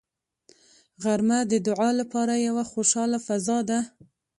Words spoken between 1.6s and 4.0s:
دعا لپاره یوه خوشاله فضا ده